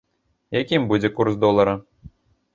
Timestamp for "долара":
1.45-1.77